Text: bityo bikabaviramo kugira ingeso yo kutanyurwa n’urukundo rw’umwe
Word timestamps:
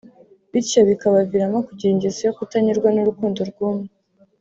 bityo 0.51 0.79
bikabaviramo 0.89 1.57
kugira 1.67 1.91
ingeso 1.93 2.19
yo 2.27 2.35
kutanyurwa 2.37 2.89
n’urukundo 2.91 3.39
rw’umwe 3.49 3.87